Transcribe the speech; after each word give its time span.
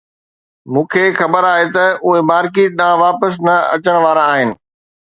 مون 0.71 0.85
کي 0.91 1.03
خبر 1.19 1.43
آهي 1.53 1.67
ته 1.75 1.85
اهي 2.07 2.19
مارڪيٽ 2.31 2.69
ڏانهن 2.79 2.99
واپس 3.05 3.33
نه 3.47 3.55
اچڻ 3.73 3.95
وارا 4.05 4.23
آهن 4.33 4.49